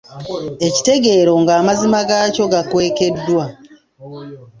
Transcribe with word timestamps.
Ekitegeero 0.67 1.33
ng'amazima 1.41 1.99
gaakyo 2.09 2.43
gakwekeddwa. 2.53 3.45